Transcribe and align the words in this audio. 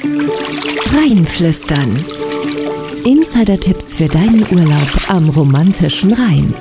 Rheinflüstern. 0.00 2.04
Insider-Tipps 3.04 3.96
für 3.96 4.06
deinen 4.06 4.46
Urlaub 4.52 4.88
am 5.08 5.28
romantischen 5.28 6.12
Rhein. 6.12 6.54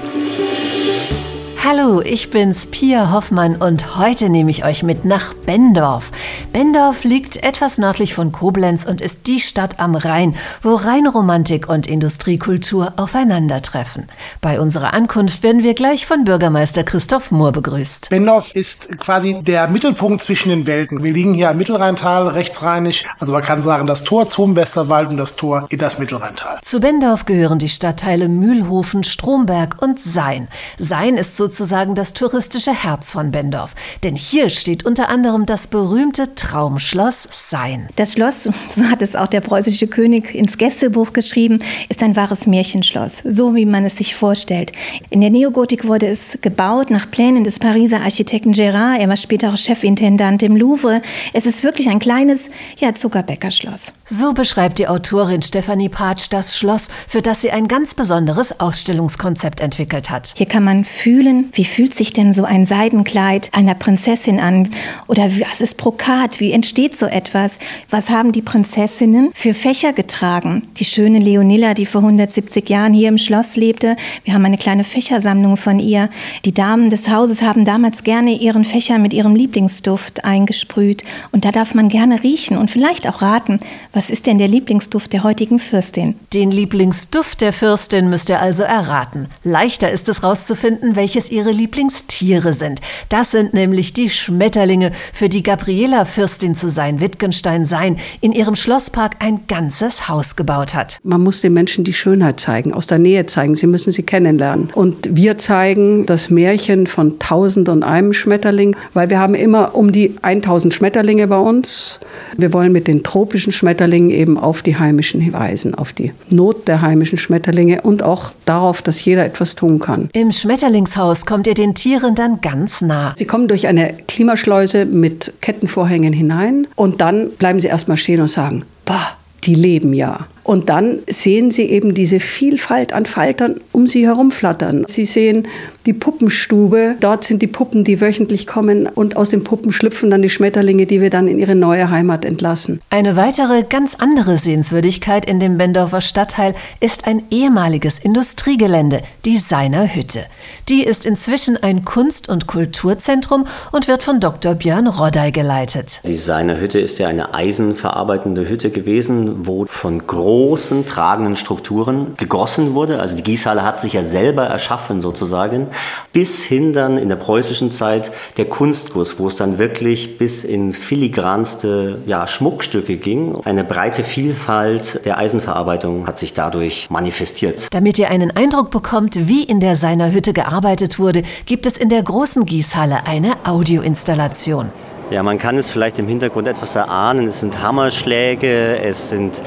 Hallo, 1.63 2.01
ich 2.01 2.31
bin's, 2.31 2.65
Pia 2.65 3.11
Hoffmann 3.11 3.57
und 3.57 3.97
heute 3.97 4.29
nehme 4.29 4.49
ich 4.49 4.65
euch 4.65 4.81
mit 4.81 5.05
nach 5.05 5.35
Bendorf. 5.35 6.11
Bendorf 6.53 7.03
liegt 7.03 7.43
etwas 7.43 7.77
nördlich 7.77 8.13
von 8.13 8.31
Koblenz 8.31 8.85
und 8.85 9.01
ist 9.01 9.27
die 9.27 9.39
Stadt 9.39 9.79
am 9.79 9.95
Rhein, 9.95 10.35
wo 10.63 10.75
Rheinromantik 10.75 11.69
und 11.69 11.87
Industriekultur 11.87 12.93
aufeinandertreffen. 12.97 14.07
Bei 14.41 14.59
unserer 14.59 14.93
Ankunft 14.93 15.43
werden 15.43 15.63
wir 15.63 15.73
gleich 15.73 16.05
von 16.05 16.23
Bürgermeister 16.23 16.83
Christoph 16.83 17.31
Mohr 17.31 17.51
begrüßt. 17.51 18.09
Bendorf 18.09 18.55
ist 18.55 18.97
quasi 18.99 19.39
der 19.41 19.67
Mittelpunkt 19.67 20.23
zwischen 20.23 20.49
den 20.49 20.67
Welten. 20.67 21.03
Wir 21.03 21.11
liegen 21.11 21.33
hier 21.33 21.49
am 21.49 21.57
Mittelrheintal, 21.57 22.27
rechtsrheinisch, 22.29 23.05
also 23.19 23.33
man 23.33 23.43
kann 23.43 23.61
sagen 23.61 23.85
das 23.85 24.03
Tor 24.03 24.27
zum 24.27 24.55
Westerwald 24.55 25.09
und 25.09 25.17
das 25.17 25.35
Tor 25.35 25.67
in 25.69 25.79
das 25.79 25.99
Mittelrheintal. 25.99 26.59
Zu 26.61 26.79
Bendorf 26.79 27.25
gehören 27.25 27.59
die 27.59 27.69
Stadtteile 27.69 28.29
Mühlhofen, 28.29 29.03
Stromberg 29.03 29.81
und 29.81 29.99
Sein. 29.99 30.47
Sein 30.77 31.17
ist 31.17 31.37
sozusagen 31.37 31.93
das 31.93 32.13
touristische 32.13 32.73
Herz 32.73 33.11
von 33.11 33.31
Bendorf. 33.31 33.75
Denn 34.03 34.15
hier 34.15 34.49
steht 34.49 34.85
unter 34.85 35.09
anderem 35.09 35.45
das 35.45 35.67
berühmte 35.67 36.35
Traumschloss 36.37 37.27
Sein. 37.31 37.89
Das 37.95 38.13
Schloss, 38.13 38.43
so 38.69 38.83
hat 38.85 39.01
es 39.01 39.15
auch 39.15 39.27
der 39.27 39.41
preußische 39.41 39.87
König 39.87 40.33
ins 40.35 40.57
Gästebuch 40.57 41.11
geschrieben, 41.11 41.59
ist 41.89 42.03
ein 42.03 42.15
wahres 42.15 42.45
Märchenschloss, 42.45 43.23
so 43.25 43.55
wie 43.55 43.65
man 43.65 43.83
es 43.85 43.95
sich 43.95 44.15
vorstellt. 44.15 44.71
In 45.09 45.21
der 45.21 45.31
Neogotik 45.31 45.85
wurde 45.85 46.07
es 46.07 46.37
gebaut 46.41 46.91
nach 46.91 47.09
Plänen 47.09 47.43
des 47.43 47.59
Pariser 47.59 48.01
Architekten 48.01 48.53
Gérard. 48.53 48.99
Er 48.99 49.09
war 49.09 49.17
später 49.17 49.49
auch 49.49 49.57
Chefintendant 49.57 50.43
im 50.43 50.55
Louvre. 50.55 51.01
Es 51.33 51.45
ist 51.45 51.63
wirklich 51.63 51.89
ein 51.89 51.99
kleines, 51.99 52.49
ja, 52.77 52.93
Zuckerbäckerschloss. 52.93 53.91
So 54.05 54.33
beschreibt 54.33 54.79
die 54.79 54.87
Autorin 54.87 55.41
Stefanie 55.41 55.89
Patsch 55.89 56.27
das 56.29 56.57
Schloss, 56.57 56.89
für 57.07 57.21
das 57.21 57.41
sie 57.41 57.51
ein 57.51 57.67
ganz 57.67 57.95
besonderes 57.95 58.59
Ausstellungskonzept 58.59 59.59
entwickelt 59.59 60.09
hat. 60.09 60.33
Hier 60.37 60.45
kann 60.45 60.63
man 60.63 60.85
fühlen, 60.85 61.49
wie 61.53 61.65
fühlt 61.65 61.93
sich 61.93 62.13
denn 62.13 62.33
so 62.33 62.43
ein 62.43 62.65
Seidenkleid 62.65 63.49
einer 63.53 63.73
Prinzessin 63.73 64.39
an? 64.39 64.69
Oder 65.07 65.31
was 65.49 65.61
ist 65.61 65.77
Brokat? 65.77 66.26
Wie 66.39 66.51
entsteht 66.51 66.97
so 66.97 67.05
etwas? 67.05 67.57
Was 67.89 68.09
haben 68.09 68.33
die 68.33 68.41
Prinzessinnen 68.41 69.29
für 69.33 69.53
Fächer 69.53 69.93
getragen? 69.93 70.63
Die 70.77 70.85
schöne 70.85 71.19
Leonilla, 71.19 71.73
die 71.73 71.85
vor 71.85 72.01
170 72.01 72.69
Jahren 72.69 72.93
hier 72.93 73.07
im 73.07 73.17
Schloss 73.17 73.55
lebte, 73.55 73.95
wir 74.25 74.33
haben 74.33 74.43
eine 74.43 74.57
kleine 74.57 74.83
Fächersammlung 74.83 75.57
von 75.57 75.79
ihr. 75.79 76.09
Die 76.43 76.53
Damen 76.53 76.89
des 76.89 77.09
Hauses 77.09 77.41
haben 77.41 77.63
damals 77.63 78.03
gerne 78.03 78.33
ihren 78.33 78.65
Fächer 78.65 78.99
mit 78.99 79.13
ihrem 79.13 79.35
Lieblingsduft 79.35 80.25
eingesprüht. 80.25 81.05
Und 81.31 81.45
da 81.45 81.51
darf 81.51 81.73
man 81.73 81.87
gerne 81.87 82.23
riechen 82.23 82.57
und 82.57 82.69
vielleicht 82.69 83.07
auch 83.07 83.21
raten, 83.21 83.59
was 83.93 84.09
ist 84.09 84.25
denn 84.25 84.37
der 84.37 84.49
Lieblingsduft 84.49 85.13
der 85.13 85.23
heutigen 85.23 85.59
Fürstin? 85.59 86.15
Den 86.33 86.51
Lieblingsduft 86.51 87.39
der 87.39 87.53
Fürstin 87.53 88.09
müsst 88.09 88.27
ihr 88.27 88.41
also 88.41 88.63
erraten. 88.63 89.29
Leichter 89.43 89.89
ist 89.89 90.09
es 90.09 90.23
rauszufinden, 90.23 90.97
welches 90.97 91.31
ihr 91.31 91.37
ihre 91.37 91.51
Lieblingstiere 91.51 92.51
sind. 92.53 92.81
Das 93.09 93.31
sind 93.31 93.53
nämlich 93.53 93.93
die 93.93 94.09
Schmetterlinge, 94.09 94.91
für 95.13 95.29
die 95.29 95.43
Gabriela 95.43 96.05
Fürstin 96.17 96.55
zu 96.55 96.67
sein, 96.67 96.99
Wittgenstein 96.99 97.63
sein, 97.63 97.97
in 98.21 98.31
ihrem 98.31 98.55
Schlosspark 98.55 99.17
ein 99.19 99.41
ganzes 99.47 100.09
Haus 100.09 100.35
gebaut 100.35 100.73
hat. 100.73 100.97
Man 101.03 101.21
muss 101.21 101.41
den 101.41 101.53
Menschen 101.53 101.83
die 101.83 101.93
Schönheit 101.93 102.39
zeigen, 102.39 102.73
aus 102.73 102.87
der 102.87 102.97
Nähe 102.97 103.27
zeigen. 103.27 103.53
Sie 103.53 103.67
müssen 103.67 103.91
sie 103.91 104.01
kennenlernen. 104.01 104.71
Und 104.73 105.15
wir 105.15 105.37
zeigen 105.37 106.07
das 106.07 106.31
Märchen 106.31 106.87
von 106.87 107.19
Tausend 107.19 107.69
und 107.69 107.83
einem 107.83 108.13
Schmetterling, 108.13 108.75
weil 108.95 109.11
wir 109.11 109.19
haben 109.19 109.35
immer 109.35 109.75
um 109.75 109.91
die 109.91 110.15
1000 110.23 110.73
Schmetterlinge 110.73 111.27
bei 111.27 111.37
uns. 111.37 111.99
Wir 112.35 112.51
wollen 112.51 112.71
mit 112.71 112.87
den 112.87 113.03
tropischen 113.03 113.53
Schmetterlingen 113.53 114.09
eben 114.09 114.39
auf 114.39 114.63
die 114.63 114.75
heimischen 114.75 115.31
weisen, 115.33 115.75
auf 115.75 115.93
die 115.93 116.13
Not 116.31 116.67
der 116.67 116.81
heimischen 116.81 117.19
Schmetterlinge 117.19 117.81
und 117.83 118.01
auch 118.01 118.31
darauf, 118.45 118.81
dass 118.81 119.05
jeder 119.05 119.23
etwas 119.23 119.53
tun 119.53 119.77
kann. 119.77 120.09
Im 120.13 120.31
Schmetterlingshaus 120.31 121.27
kommt 121.27 121.45
ihr 121.45 121.53
den 121.53 121.75
Tieren 121.75 122.15
dann 122.15 122.41
ganz 122.41 122.81
nah. 122.81 123.13
Sie 123.15 123.25
kommen 123.25 123.47
durch 123.47 123.67
eine 123.67 123.93
Klimaschleuse 124.07 124.85
mit 124.85 125.33
Kettenvorhängen 125.41 126.06
hinein 126.13 126.67
und 126.75 127.01
dann 127.01 127.31
bleiben 127.31 127.59
sie 127.59 127.67
erstmal 127.67 127.97
stehen 127.97 128.21
und 128.21 128.27
sagen, 128.27 128.63
boah, 128.85 129.17
die 129.43 129.55
leben 129.55 129.93
ja. 129.93 130.27
Und 130.47 130.69
dann 130.69 130.99
sehen 131.09 131.51
Sie 131.51 131.63
eben 131.63 131.93
diese 131.93 132.21
Vielfalt 132.21 132.93
an 132.93 133.05
Faltern 133.05 133.59
um 133.73 133.85
Sie 133.85 134.07
herum 134.07 134.31
flattern. 134.31 134.85
Sie 134.87 135.03
sehen 135.03 135.45
die 135.85 135.91
Puppenstube. 135.91 136.95
Dort 137.01 137.25
sind 137.25 137.41
die 137.41 137.47
Puppen, 137.47 137.83
die 137.83 137.99
wöchentlich 137.99 138.47
kommen. 138.47 138.87
Und 138.87 139.17
aus 139.17 139.27
den 139.27 139.43
Puppen 139.43 139.73
schlüpfen 139.73 140.09
dann 140.09 140.21
die 140.21 140.29
Schmetterlinge, 140.29 140.85
die 140.85 141.01
wir 141.01 141.09
dann 141.09 141.27
in 141.27 141.37
ihre 141.37 141.53
neue 141.53 141.89
Heimat 141.89 142.23
entlassen. 142.23 142.79
Eine 142.89 143.17
weitere, 143.17 143.63
ganz 143.63 143.95
andere 143.95 144.37
Sehenswürdigkeit 144.37 145.25
in 145.25 145.41
dem 145.41 145.57
Bendorfer 145.57 145.99
Stadtteil 145.99 146.55
ist 146.79 147.07
ein 147.07 147.23
ehemaliges 147.29 147.99
Industriegelände, 147.99 149.01
die 149.25 149.37
Seiner 149.37 149.93
Hütte. 149.93 150.21
Die 150.69 150.85
ist 150.85 151.05
inzwischen 151.05 151.61
ein 151.61 151.83
Kunst- 151.83 152.29
und 152.29 152.47
Kulturzentrum 152.47 153.47
und 153.73 153.89
wird 153.89 154.01
von 154.01 154.21
Dr. 154.21 154.55
Björn 154.55 154.87
Roddey 154.87 155.31
geleitet. 155.31 155.99
Die 156.07 156.15
Seiner 156.15 156.57
Hütte 156.57 156.79
ist 156.79 156.99
ja 156.99 157.09
eine 157.09 157.33
eisenverarbeitende 157.33 158.47
Hütte 158.47 158.69
gewesen, 158.69 159.45
wo 159.45 159.65
von 159.65 160.07
großen 160.07 160.36
großen 160.37 160.85
tragenden 160.85 161.35
Strukturen 161.35 162.13
gegossen 162.15 162.75
wurde. 162.75 162.99
Also 162.99 163.15
die 163.15 163.23
Gießhalle 163.23 163.63
hat 163.63 163.79
sich 163.79 163.93
ja 163.93 164.03
selber 164.03 164.43
erschaffen 164.43 165.01
sozusagen, 165.01 165.67
bis 166.13 166.43
hin 166.43 166.73
dann 166.73 166.99
in 166.99 167.09
der 167.09 167.15
preußischen 167.15 167.71
Zeit 167.71 168.11
der 168.37 168.45
Kunstguss, 168.45 169.17
wo 169.17 169.29
es 169.29 169.35
dann 169.35 169.57
wirklich 169.57 170.19
bis 170.19 170.43
in 170.43 170.73
filigranste 170.73 172.03
ja, 172.05 172.27
Schmuckstücke 172.27 172.97
ging. 172.97 173.35
Eine 173.45 173.63
breite 173.63 174.03
Vielfalt 174.03 175.03
der 175.05 175.17
Eisenverarbeitung 175.17 176.05
hat 176.05 176.19
sich 176.19 176.35
dadurch 176.35 176.87
manifestiert. 176.91 177.73
Damit 177.73 177.97
ihr 177.97 178.11
einen 178.11 178.29
Eindruck 178.29 178.69
bekommt, 178.69 179.27
wie 179.27 179.43
in 179.43 179.59
der 179.59 179.75
Seiner 179.75 180.11
Hütte 180.11 180.33
gearbeitet 180.33 180.99
wurde, 180.99 181.23
gibt 181.47 181.65
es 181.65 181.79
in 181.79 181.89
der 181.89 182.03
großen 182.03 182.45
Gießhalle 182.45 183.07
eine 183.07 183.33
Audioinstallation. 183.43 184.69
Ja, 185.09 185.23
man 185.23 185.39
kann 185.39 185.57
es 185.57 185.71
vielleicht 185.71 185.97
im 185.97 186.07
Hintergrund 186.07 186.47
etwas 186.47 186.75
erahnen. 186.75 187.27
Es 187.27 187.39
sind 187.39 187.61
Hammerschläge, 187.63 188.77
es 188.79 189.09
sind 189.09 189.41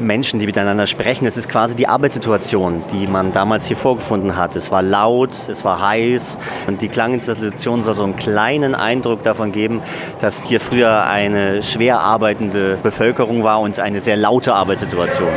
Menschen, 0.00 0.40
die 0.40 0.46
miteinander 0.46 0.86
sprechen. 0.86 1.26
Es 1.26 1.36
ist 1.36 1.48
quasi 1.48 1.74
die 1.74 1.88
Arbeitssituation, 1.88 2.82
die 2.92 3.06
man 3.06 3.32
damals 3.32 3.66
hier 3.66 3.76
vorgefunden 3.76 4.36
hat. 4.36 4.56
Es 4.56 4.70
war 4.70 4.82
laut, 4.82 5.30
es 5.48 5.64
war 5.64 5.80
heiß 5.80 6.38
und 6.66 6.82
die 6.82 6.88
Klanginstallation 6.88 7.82
soll 7.82 7.94
so 7.94 8.04
einen 8.04 8.16
kleinen 8.16 8.74
Eindruck 8.74 9.22
davon 9.22 9.52
geben, 9.52 9.82
dass 10.20 10.42
hier 10.42 10.60
früher 10.60 11.06
eine 11.06 11.62
schwer 11.62 12.00
arbeitende 12.00 12.78
Bevölkerung 12.82 13.42
war 13.42 13.60
und 13.60 13.78
eine 13.78 14.00
sehr 14.00 14.16
laute 14.16 14.54
Arbeitssituation. 14.54 15.28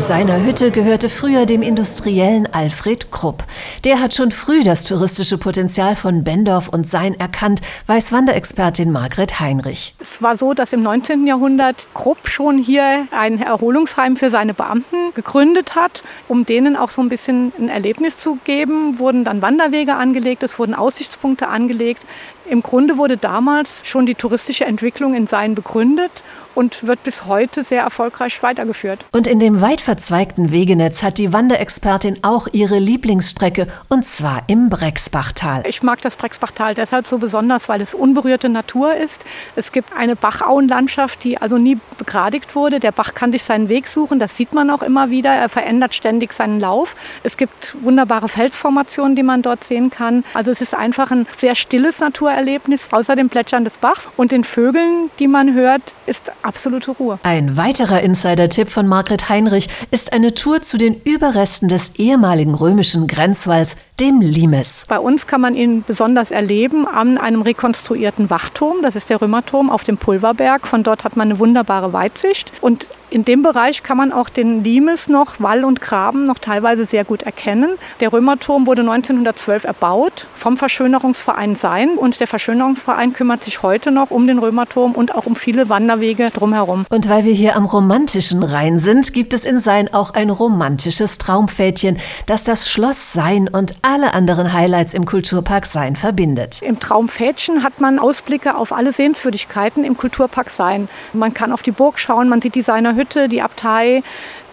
Seiner 0.00 0.42
Hütte 0.42 0.70
gehörte 0.70 1.10
früher 1.10 1.44
dem 1.44 1.60
Industriellen 1.60 2.48
Alfred 2.52 3.12
Krupp. 3.12 3.44
Der 3.84 4.00
hat 4.00 4.14
schon 4.14 4.30
früh 4.30 4.64
das 4.64 4.82
touristische 4.84 5.36
Potenzial 5.36 5.94
von 5.94 6.24
Bendorf 6.24 6.68
und 6.68 6.88
Sein 6.88 7.20
erkannt, 7.20 7.60
weiß 7.86 8.10
Wanderexpertin 8.10 8.90
Margret 8.90 9.40
Heinrich. 9.40 9.94
Es 10.00 10.22
war 10.22 10.36
so, 10.36 10.54
dass 10.54 10.72
im 10.72 10.82
19. 10.82 11.26
Jahrhundert 11.26 11.86
Krupp 11.92 12.28
schon 12.28 12.58
hier 12.58 13.06
ein 13.10 13.42
Erholungsheim 13.42 14.16
für 14.16 14.30
seine 14.30 14.54
Beamten 14.54 15.12
gegründet 15.14 15.76
hat, 15.76 16.02
um 16.28 16.46
denen 16.46 16.76
auch 16.76 16.90
so 16.90 17.02
ein 17.02 17.10
bisschen 17.10 17.52
ein 17.58 17.68
Erlebnis 17.68 18.18
zu 18.18 18.38
geben, 18.44 18.98
wurden 18.98 19.24
dann 19.24 19.42
Wanderwege 19.42 19.94
angelegt, 19.94 20.42
es 20.42 20.58
wurden 20.58 20.74
Aussichtspunkte 20.74 21.46
angelegt. 21.48 22.02
Im 22.48 22.62
Grunde 22.62 22.96
wurde 22.96 23.16
damals 23.16 23.82
schon 23.84 24.06
die 24.06 24.14
touristische 24.16 24.64
Entwicklung 24.64 25.14
in 25.14 25.26
Sein 25.26 25.54
begründet 25.54 26.24
und 26.54 26.86
wird 26.86 27.02
bis 27.02 27.26
heute 27.26 27.64
sehr 27.64 27.82
erfolgreich 27.82 28.42
weitergeführt. 28.42 29.04
Und 29.12 29.26
in 29.26 29.38
dem 29.38 29.60
weit 29.60 29.80
verzweigten 29.80 30.50
Wegenetz 30.50 31.02
hat 31.02 31.18
die 31.18 31.32
Wanderexpertin 31.32 32.18
auch 32.22 32.48
ihre 32.52 32.78
Lieblingsstrecke 32.78 33.66
und 33.88 34.04
zwar 34.04 34.42
im 34.46 34.68
Brexbachtal. 34.68 35.62
Ich 35.66 35.82
mag 35.82 36.00
das 36.02 36.16
Brexbachtal 36.16 36.74
deshalb 36.74 37.06
so 37.06 37.18
besonders, 37.18 37.68
weil 37.68 37.80
es 37.80 37.94
unberührte 37.94 38.48
Natur 38.48 38.94
ist. 38.94 39.24
Es 39.56 39.72
gibt 39.72 39.92
eine 39.96 40.16
Bachauenlandschaft, 40.16 41.24
die 41.24 41.38
also 41.38 41.58
nie 41.58 41.78
begradigt 41.98 42.54
wurde. 42.54 42.80
Der 42.80 42.92
Bach 42.92 43.14
kann 43.14 43.32
sich 43.32 43.44
seinen 43.44 43.68
Weg 43.68 43.88
suchen, 43.88 44.18
das 44.18 44.36
sieht 44.36 44.52
man 44.52 44.70
auch 44.70 44.82
immer 44.82 45.10
wieder. 45.10 45.30
Er 45.30 45.48
verändert 45.48 45.94
ständig 45.94 46.32
seinen 46.32 46.60
Lauf. 46.60 46.96
Es 47.22 47.36
gibt 47.36 47.76
wunderbare 47.82 48.28
Felsformationen, 48.28 49.16
die 49.16 49.22
man 49.22 49.42
dort 49.42 49.64
sehen 49.64 49.90
kann. 49.90 50.24
Also 50.34 50.50
es 50.50 50.60
ist 50.60 50.74
einfach 50.74 51.10
ein 51.10 51.26
sehr 51.36 51.54
stilles 51.54 52.00
Naturerlebnis, 52.00 52.88
außer 52.90 53.16
dem 53.16 53.28
Plätschern 53.28 53.64
des 53.64 53.78
Bachs 53.78 54.08
und 54.16 54.32
den 54.32 54.44
Vögeln, 54.44 55.10
die 55.18 55.28
man 55.28 55.54
hört, 55.54 55.94
ist 56.06 56.30
absolute 56.44 56.90
Ruhe. 56.92 57.18
Ein 57.22 57.56
weiterer 57.56 58.00
Insider-Tipp 58.00 58.70
von 58.70 58.86
Margret 58.86 59.28
Heinrich 59.28 59.68
ist 59.90 60.12
eine 60.12 60.34
Tour 60.34 60.60
zu 60.60 60.78
den 60.78 61.00
Überresten 61.02 61.68
des 61.68 61.92
ehemaligen 61.96 62.54
römischen 62.54 63.06
Grenzwalls 63.06 63.76
dem 64.00 64.20
Limes. 64.22 64.86
Bei 64.88 64.98
uns 64.98 65.26
kann 65.26 65.42
man 65.42 65.54
ihn 65.54 65.84
besonders 65.86 66.30
erleben 66.30 66.88
an 66.88 67.18
einem 67.18 67.42
rekonstruierten 67.42 68.30
Wachturm. 68.30 68.78
Das 68.82 68.96
ist 68.96 69.10
der 69.10 69.20
Römerturm 69.20 69.68
auf 69.68 69.84
dem 69.84 69.98
Pulverberg. 69.98 70.66
Von 70.66 70.82
dort 70.82 71.04
hat 71.04 71.16
man 71.16 71.28
eine 71.28 71.38
wunderbare 71.38 71.92
Weitsicht. 71.92 72.50
Und 72.62 72.86
in 73.10 73.24
dem 73.24 73.42
Bereich 73.42 73.82
kann 73.82 73.96
man 73.96 74.12
auch 74.12 74.28
den 74.28 74.62
Limes 74.62 75.08
noch, 75.08 75.40
Wall 75.40 75.64
und 75.64 75.80
Graben 75.80 76.26
noch 76.26 76.38
teilweise 76.38 76.84
sehr 76.84 77.04
gut 77.04 77.22
erkennen. 77.22 77.70
Der 77.98 78.12
Römerturm 78.12 78.66
wurde 78.66 78.82
1912 78.82 79.64
erbaut 79.64 80.28
vom 80.36 80.56
Verschönerungsverein 80.56 81.56
Sein 81.56 81.96
und 81.96 82.20
der 82.20 82.28
Verschönerungsverein 82.28 83.12
kümmert 83.12 83.42
sich 83.42 83.62
heute 83.62 83.90
noch 83.90 84.12
um 84.12 84.28
den 84.28 84.38
Römerturm 84.38 84.92
und 84.92 85.14
auch 85.14 85.26
um 85.26 85.34
viele 85.34 85.68
Wanderwege 85.68 86.30
drumherum. 86.30 86.86
Und 86.88 87.08
weil 87.08 87.24
wir 87.24 87.32
hier 87.32 87.56
am 87.56 87.64
romantischen 87.64 88.44
Rhein 88.44 88.78
sind, 88.78 89.12
gibt 89.12 89.34
es 89.34 89.44
in 89.44 89.58
Sein 89.58 89.92
auch 89.92 90.14
ein 90.14 90.30
romantisches 90.30 91.18
Traumpfädchen, 91.18 91.98
das 92.26 92.44
das 92.44 92.70
Schloss 92.70 93.12
Sein 93.12 93.48
und 93.48 93.74
alle 93.90 94.14
anderen 94.14 94.52
Highlights 94.52 94.94
im 94.94 95.04
Kulturpark 95.04 95.66
Sein 95.66 95.96
verbindet. 95.96 96.62
Im 96.62 96.78
Traumpfädchen 96.78 97.64
hat 97.64 97.80
man 97.80 97.98
Ausblicke 97.98 98.54
auf 98.54 98.72
alle 98.72 98.92
Sehenswürdigkeiten 98.92 99.82
im 99.82 99.96
Kulturpark 99.96 100.48
Sein. 100.50 100.88
Man 101.12 101.34
kann 101.34 101.50
auf 101.50 101.64
die 101.64 101.72
Burg 101.72 101.98
schauen, 101.98 102.28
man 102.28 102.40
sieht 102.40 102.54
die 102.54 102.62
Seiner 102.62 102.94
Hütte, 102.94 103.28
die 103.28 103.42
Abtei, 103.42 104.04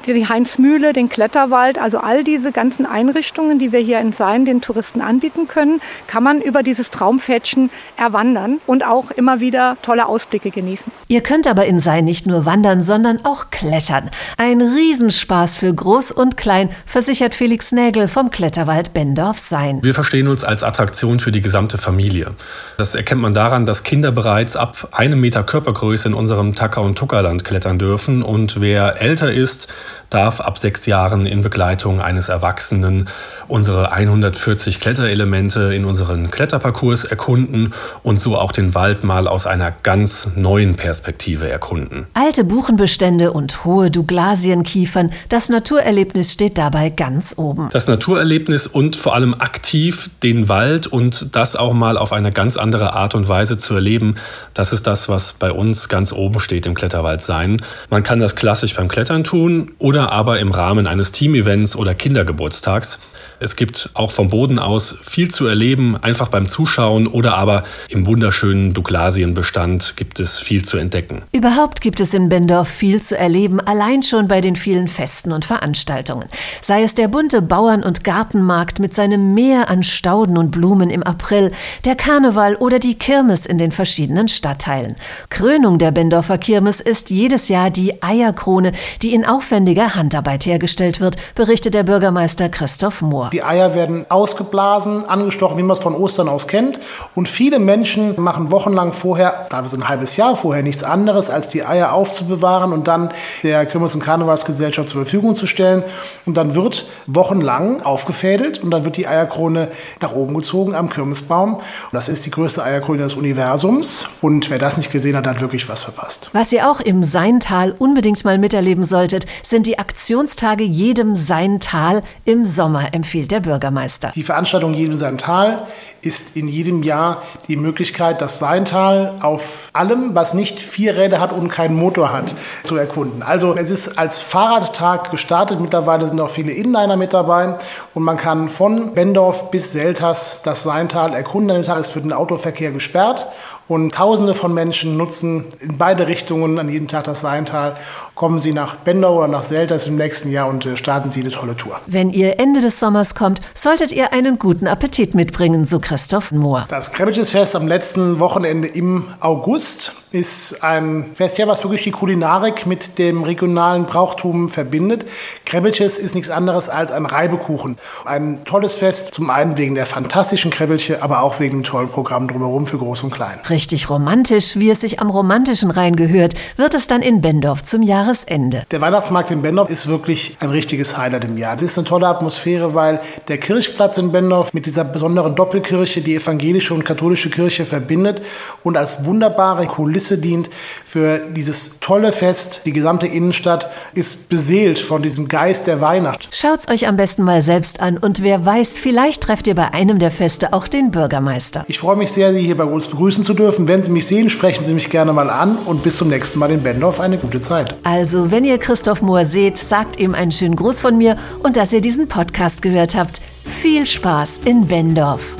die 0.06 0.28
Heinzmühle, 0.28 0.94
den 0.94 1.10
Kletterwald, 1.10 1.80
also 1.80 2.00
all 2.00 2.24
diese 2.24 2.52
ganzen 2.52 2.86
Einrichtungen, 2.86 3.60
die 3.60 3.72
wir 3.72 3.80
hier 3.80 4.00
in 4.00 4.14
Sein 4.14 4.46
den 4.46 4.62
Touristen 4.62 5.02
anbieten 5.02 5.48
können, 5.48 5.82
kann 6.08 6.24
man 6.24 6.42
über 6.42 6.64
dieses 6.64 6.92
Traumpfädchen 6.92 7.70
erwandern 7.98 8.60
und 8.68 8.86
auch 8.86 9.12
immer 9.12 9.40
wieder 9.40 9.78
tolle 9.82 10.08
Ausblicke 10.08 10.52
genießen. 10.52 10.92
Ihr 11.08 11.22
könnt 11.22 11.48
aber 11.48 11.66
in 11.66 11.80
Sein 11.80 12.06
nicht 12.06 12.28
nur 12.28 12.46
wandern, 12.46 12.82
sondern 12.82 13.26
auch 13.26 13.50
klettern. 13.52 14.10
Ein 14.38 14.62
Riesenspaß 14.62 15.58
für 15.58 15.74
Groß 15.74 16.12
und 16.12 16.38
Klein, 16.38 16.70
versichert 16.86 17.36
Felix 17.36 17.72
Nägel 17.72 18.08
vom 18.08 18.32
Kletterwald 18.32 18.94
Bendorf 18.94 19.40
Sein. 19.40 19.80
Wir 19.84 19.94
verstehen 19.94 20.28
uns 20.28 20.44
als 20.44 20.64
Attraktion 20.64 21.20
für 21.20 21.32
die 21.32 21.42
gesamte 21.42 21.78
Familie. 21.78 22.34
Das 22.78 22.96
erkennt 22.96 23.22
man 23.22 23.34
daran, 23.34 23.66
dass 23.66 23.84
Kinder 23.84 24.12
bereits 24.12 24.56
ab 24.56 24.90
einem 24.92 25.20
Meter 25.20 25.44
Körpergröße 25.44 26.08
in 26.08 26.14
unserem 26.14 26.56
Tacker- 26.56 26.82
und 26.82 26.98
Tuckerland 26.98 27.44
klettern 27.44 27.80
dürfen 27.80 28.22
und 28.22 28.62
wer 28.62 29.02
älter 29.02 29.32
ist, 29.32 29.68
darf 30.10 30.42
ab 30.42 30.58
sechs 30.58 30.86
Jahren 30.86 31.26
in 31.26 31.42
Begleitung 31.42 32.02
eines 32.02 32.30
Erwachsenen 32.30 33.08
unsere 33.48 33.92
140 33.92 34.80
Kletterelemente 34.80 35.74
in 35.74 35.86
unseren 35.86 36.32
Kletterparcours 36.32 37.06
erkunden 37.06 37.74
und 38.04 38.20
so 38.20 38.38
auch 38.38 38.52
den 38.52 38.76
Wald 38.76 39.04
mal 39.04 39.28
aus 39.28 39.48
einer 39.48 39.72
ganz 39.72 40.32
neuen 40.36 40.76
Perspektive 40.76 41.50
erkunden. 41.50 42.08
Alte 42.14 42.44
Buchenbestände 42.44 43.32
und 43.32 43.66
hohe 43.66 43.90
Douglasienkiefern, 43.90 45.12
das 45.30 45.50
Naturerlebnis 45.50 46.34
steht 46.34 46.58
dabei 46.58 46.90
ganz 46.90 47.36
oben. 47.38 47.70
Das 47.72 47.88
Naturerlebnis 47.88 48.68
und 48.68 48.96
vor 48.96 49.16
allem 49.16 49.34
aktiv 49.34 50.10
den 50.24 50.50
Wald 50.50 50.88
und 50.88 51.36
das 51.36 51.56
auch 51.56 51.74
mal 51.74 51.98
auf 51.98 52.12
eine 52.12 52.32
ganz 52.32 52.58
andere 52.58 52.94
Art 52.94 53.16
und 53.16 53.30
Weise 53.30 53.58
zu 53.58 53.76
erleben, 53.76 54.16
das 54.54 54.74
ist 54.74 54.88
das, 54.88 55.10
was 55.10 55.34
bei 55.34 55.52
uns 55.52 55.90
ganz 55.90 56.12
oben 56.12 56.40
steht 56.40 56.66
im 56.66 56.74
Kletterwald 56.74 57.22
sein. 57.22 57.62
Man 57.90 58.04
kann 58.04 58.20
das 58.20 58.36
klassisch 58.36 58.76
beim 58.76 58.88
Klettern 58.88 59.24
tun 59.24 59.72
oder 59.80 60.12
aber 60.12 60.40
im 60.40 60.52
Rahmen 60.52 60.88
eines 60.88 61.12
Teamevents 61.12 61.76
oder 61.76 61.94
Kindergeburtstags. 61.94 63.00
Es 63.40 63.56
gibt 63.56 63.92
auch 63.94 64.12
vom 64.12 64.30
Boden 64.30 64.58
aus 64.58 64.98
viel 65.04 65.30
zu 65.30 65.46
erleben, 65.46 65.96
einfach 65.96 66.30
beim 66.30 66.50
Zuschauen 66.50 67.06
oder 67.06 67.38
aber 67.38 67.64
im 67.88 68.08
wunderschönen 68.08 68.74
Douglasienbestand 68.74 69.94
gibt 69.96 70.20
es 70.20 70.40
viel 70.40 70.66
zu 70.66 70.78
entdecken. 70.78 71.22
Überhaupt 71.32 71.82
gibt 71.82 72.00
es 72.00 72.16
in 72.16 72.30
Bendorf 72.30 72.68
viel 72.68 73.00
zu 73.00 73.16
erleben, 73.16 73.60
allein 73.60 74.02
schon 74.02 74.28
bei 74.28 74.42
den 74.42 74.56
vielen 74.56 74.88
Festen 74.88 75.32
und 75.32 75.46
Veranstaltungen. 75.46 76.26
Sei 76.62 76.82
es 76.82 76.96
der 76.96 77.10
bunte 77.10 77.44
Bauern- 77.44 77.84
und 77.84 78.04
Gartenmarkt 78.04 78.80
mit 78.80 78.96
seinem 78.96 79.36
Meer 79.36 79.70
an 79.70 79.84
Stauden 79.84 80.38
und 80.38 80.50
Blumen 80.50 80.90
im 80.90 81.04
April, 81.04 81.52
der 81.86 81.96
Karneval 81.96 82.56
oder 82.56 82.80
die 82.80 82.96
Kirmes 82.96 83.46
in 83.46 83.60
den 83.60 83.72
verschiedenen 83.72 84.30
Stadtteilen. 84.30 84.96
Krönung 85.30 85.78
der 85.78 85.92
Bendorfer 85.92 86.40
Kirmes 86.40 86.82
ist 86.82 87.12
jedes 87.12 87.50
Jahr 87.50 87.70
die 87.70 88.02
Eierkrone, 88.02 88.72
die 89.04 89.14
in 89.14 89.26
aufwendiger 89.68 89.96
Handarbeit 89.96 90.46
hergestellt 90.46 91.02
wird, 91.02 91.18
berichtet 91.36 91.74
der 91.74 91.84
Bürgermeister 91.84 92.48
Christoph 92.48 93.02
Mohr. 93.02 93.32
Die 93.34 93.44
Eier 93.44 93.76
werden 93.76 94.06
ausgeblasen, 94.08 95.04
angestochen, 95.10 95.58
wie 95.58 95.64
man 95.64 95.76
es 95.76 95.84
von 95.84 95.94
Ostern 95.94 96.30
aus 96.30 96.48
kennt. 96.48 96.80
Und 97.16 97.28
viele 97.28 97.60
Menschen 97.60 98.14
machen 98.18 98.50
wochenlang 98.50 98.94
vorher, 98.94 99.48
teilweise 99.50 99.76
ein 99.76 99.90
halbes 99.90 100.16
Jahr 100.16 100.38
vorher, 100.38 100.64
nichts 100.64 100.84
anderes, 100.84 101.30
als 101.30 101.50
die 101.50 101.66
Eier 101.66 101.92
aufzubewahren 101.92 102.72
und 102.72 102.88
dann 102.88 103.12
der 103.44 103.66
Kirmes- 103.66 103.94
und 103.94 104.02
Karnevalsgesellschaft 104.02 104.88
zur 104.88 105.02
Verfügung 105.02 105.36
zu 105.36 105.48
stellen. 105.48 105.84
Und 106.26 106.38
dann 106.38 106.56
wird 106.56 106.90
wochenlang 107.06 107.82
aufgefädelt 107.82 108.64
und 108.64 108.72
dann 108.72 108.86
wird 108.86 108.96
die 108.96 109.06
Eierkrone 109.06 109.68
nach 110.00 110.14
oben 110.14 110.34
gezogen 110.34 110.76
am 110.76 110.90
Kirmesbaum. 110.90 111.56
Und 111.56 111.64
das 111.92 112.08
ist 112.08 112.26
die 112.26 112.32
größte 112.32 112.64
Eierkrone 112.64 113.00
des 113.00 113.16
Universums. 113.16 114.06
Und 114.22 114.50
wer 114.50 114.60
das 114.60 114.78
nicht 114.78 114.94
gesehen 114.94 115.18
hat, 115.18 115.28
hat 115.28 115.42
wirklich 115.42 115.68
was 115.68 115.84
verpasst. 115.84 116.30
Was 116.32 116.54
ihr 116.54 116.72
auch 116.72 116.80
im 116.80 117.04
Seintal 117.04 117.76
unbedingt 117.78 118.24
mal 118.24 118.38
miterleben 118.38 118.86
solltet, 118.86 119.26
sind 119.44 119.57
die 119.64 119.80
Aktionstage 119.80 120.64
jedem 120.64 121.16
Seintal 121.16 122.04
im 122.26 122.46
Sommer, 122.46 122.94
empfiehlt 122.94 123.32
der 123.32 123.40
Bürgermeister. 123.40 124.12
Die 124.16 124.24
Veranstaltung 124.24 124.74
Jedem 124.74 124.96
sein 124.96 125.18
Tal 125.18 125.68
ist 126.02 126.38
in 126.38 126.48
jedem 126.48 126.84
Jahr 126.84 127.24
die 127.48 127.58
Möglichkeit, 127.58 128.22
das 128.22 128.40
Seintal 128.40 129.16
auf 129.22 129.70
allem, 129.74 130.16
was 130.16 130.34
nicht 130.34 130.60
vier 130.60 130.96
Räder 130.96 131.20
hat 131.20 131.34
und 131.34 131.50
keinen 131.50 131.76
Motor 131.76 132.14
hat, 132.14 132.34
zu 132.64 132.78
erkunden. 132.78 133.24
Also 133.24 133.56
es 133.56 133.72
ist 133.72 133.98
als 133.98 134.20
Fahrradtag 134.20 135.12
gestartet. 135.12 135.60
Mittlerweile 135.60 136.08
sind 136.08 136.20
auch 136.20 136.30
viele 136.30 136.52
Inliner 136.52 136.96
mit 136.96 137.14
dabei 137.14 137.56
und 137.94 138.04
man 138.04 138.18
kann 138.18 138.50
von 138.50 138.94
Bendorf 138.94 139.52
bis 139.52 139.74
Selters 139.74 140.42
das 140.44 140.64
Seintal 140.64 141.14
erkunden. 141.14 141.50
Der 141.50 141.64
Tag 141.64 141.80
ist 141.80 141.92
für 141.92 142.02
den 142.02 142.14
Autoverkehr 142.14 142.72
gesperrt 142.72 143.28
und 143.68 143.94
Tausende 143.94 144.34
von 144.34 144.54
Menschen 144.54 144.98
nutzen 144.98 145.46
in 145.60 145.78
beide 145.78 146.08
Richtungen 146.08 146.60
an 146.60 146.70
jedem 146.70 146.88
Tag 146.88 147.04
das 147.06 147.22
Seintal. 147.22 147.76
Kommen 148.16 148.40
Sie 148.40 148.54
nach 148.54 148.76
Bendau 148.76 149.18
oder 149.18 149.28
nach 149.28 149.44
Selters 149.44 149.88
im 149.88 149.96
nächsten 149.96 150.32
Jahr 150.32 150.48
und 150.48 150.66
äh, 150.66 150.78
starten 150.78 151.12
Sie 151.12 151.22
eine 151.22 151.32
tolle 151.32 151.56
Tour. 151.56 151.80
Wenn 151.86 152.10
ihr 152.12 152.40
Ende 152.40 152.62
des 152.62 152.80
Sommers 152.80 153.16
kommt, 153.16 153.42
solltet 153.54 153.92
ihr 153.92 154.14
einen 154.14 154.40
guten 154.40 154.68
Appetit 154.68 155.14
mitbringen, 155.16 155.66
so 155.66 155.80
Christoph 155.80 156.32
Mohr. 156.32 156.66
Das 156.70 156.94
Krebitches-Fest 156.94 157.56
am 157.56 157.68
letzten 157.68 158.20
Wochenende 158.20 158.68
im 158.68 159.06
August 159.20 159.94
ist 160.12 160.64
ein 160.64 161.12
Fest, 161.14 161.38
ja, 161.38 161.48
was 161.48 161.64
wirklich 161.64 161.84
die 161.84 161.92
Kulinarik 161.92 162.66
mit 162.66 162.98
dem 162.98 163.24
regionalen 163.24 163.86
Brauchtum 163.86 164.50
verbindet. 164.50 165.06
Krebbelches 165.46 166.00
ist 166.00 166.16
nichts 166.16 166.30
anderes 166.30 166.70
als 166.70 166.92
ein 166.92 167.06
Reibekuchen. 167.06 167.78
Ein 168.06 168.46
tolles 168.46 168.76
Fest, 168.76 169.14
zum 169.14 169.30
einen 169.30 169.58
wegen 169.58 169.76
der 169.76 169.86
fantastischen 169.86 170.52
Krebbelche, 170.52 171.04
aber 171.04 171.22
auch 171.22 171.40
wegen 171.40 171.60
dem 171.60 171.64
tollen 171.64 171.90
Programm 171.90 172.28
drumherum 172.28 172.68
für 172.68 172.78
Groß 172.78 173.04
und 173.04 173.14
Klein. 173.14 173.40
Richtig 173.50 173.90
romantisch, 173.90 174.56
wie 174.56 174.70
es 174.70 174.82
sich 174.82 175.00
am 175.00 175.10
romantischen 175.10 175.72
Rhein 175.72 175.96
gehört, 175.96 176.36
wird 176.56 176.74
es 176.74 176.88
dann 176.88 177.02
in 177.02 177.22
Bendorf 177.22 177.64
zum 177.64 177.82
Jahresende. 177.82 178.64
Der 178.72 178.82
Weihnachtsmarkt 178.82 179.32
in 179.32 179.42
Bendorf 179.42 179.70
ist 179.70 179.88
wirklich 179.88 180.38
ein 180.40 180.50
richtiges 180.50 180.98
Highlight 180.98 181.26
im 181.26 181.38
Jahr. 181.38 181.56
Es 181.56 181.62
ist 181.62 181.78
eine 181.78 181.88
tolle 181.88 182.08
Atmosphäre, 182.08 182.74
weil 182.74 183.02
der 183.28 183.40
Kirchplatz 183.40 183.98
in 183.98 184.12
Bendorf 184.12 184.54
mit 184.54 184.66
dieser 184.66 184.86
besonderen 184.86 185.36
Doppelkirche 185.36 186.02
die 186.02 186.16
evangelische 186.16 186.74
und 186.74 186.86
katholische 186.86 187.30
Kirche 187.30 187.66
verbindet 187.66 188.22
und 188.64 188.78
als 188.78 189.04
wunderbare 189.04 189.66
Kulisse 189.98 190.20
dient 190.20 190.52
für 190.86 191.18
dieses 191.18 191.80
tolle 191.80 192.12
Fest. 192.12 192.62
Die 192.66 192.72
gesamte 192.72 193.08
Innenstadt 193.08 193.72
ist 193.96 194.30
beseelt 194.30 194.78
von 194.78 195.02
diesem 195.02 195.28
Geist 195.28 195.66
der 195.66 195.82
Weihnacht. 195.82 196.30
Schaut's 196.32 196.70
euch 196.70 196.88
am 196.88 196.98
besten 196.98 197.24
mal 197.24 197.42
selbst 197.42 197.80
an 197.80 197.98
und 197.98 198.22
wer 198.22 198.46
weiß, 198.46 198.78
vielleicht 198.78 199.24
trefft 199.24 199.48
ihr 199.48 199.56
bei 199.56 199.74
einem 199.74 199.98
der 199.98 200.12
Feste 200.12 200.54
auch 200.54 200.68
den 200.68 200.92
Bürgermeister. 200.92 201.66
Ich 201.68 201.80
freue 201.80 201.96
mich 201.96 202.12
sehr, 202.12 202.32
Sie 202.32 202.42
hier 202.42 202.56
bei 202.56 202.64
uns 202.64 202.86
begrüßen 202.86 203.24
zu 203.24 203.34
dürfen. 203.34 203.68
Wenn 203.68 203.82
Sie 203.82 203.90
mich 203.90 204.06
sehen, 204.06 204.30
sprechen 204.30 204.66
Sie 204.66 204.76
mich 204.76 204.92
gerne 204.92 205.14
mal 205.14 205.32
an 205.32 205.58
und 205.66 205.82
bis 205.82 205.98
zum 205.98 206.10
nächsten 206.10 206.38
Mal 206.38 206.52
in 206.52 206.62
Bendorf 206.62 207.00
eine 207.00 207.18
gute 207.18 207.42
Zeit. 207.42 207.76
Also, 207.84 208.30
wenn 208.30 208.46
ihr 208.46 208.60
Christoph 208.60 209.02
Mohr 209.02 209.26
seht, 209.26 209.58
sagt 209.58 209.98
ihm 209.98 210.14
einen 210.14 210.32
schönen 210.32 210.56
Gruß 210.56 210.80
von 210.80 210.96
mir 210.96 211.18
und 211.42 211.58
dass 211.58 211.74
ihr 211.74 211.82
diesen 211.82 212.08
Podcast 212.08 212.62
gehört 212.62 212.94
habt. 212.94 213.20
Viel 213.46 213.88
Spaß 213.88 214.42
in 214.46 214.68
Bendorf. 214.68 215.38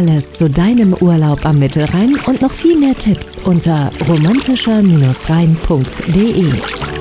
Alles 0.00 0.32
zu 0.32 0.48
deinem 0.48 0.94
Urlaub 0.94 1.44
am 1.44 1.58
Mittelrhein 1.58 2.18
und 2.24 2.40
noch 2.40 2.52
viel 2.52 2.74
mehr 2.74 2.94
Tipps 2.94 3.38
unter 3.44 3.92
romantischer-rhein.de. 4.08 6.99